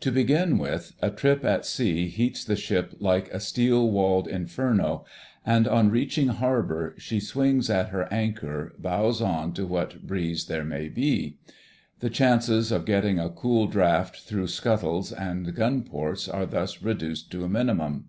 [0.00, 5.04] To begin with, a trip at sea heats the ship like a steel walled Inferno,
[5.46, 10.64] and on reaching harbour she swings at her anchor, bows on to what breeze there
[10.64, 11.38] may be;
[12.00, 17.30] the chances of getting a cool draught through scuttles and gun ports are thus reduced
[17.30, 18.08] to a minimum.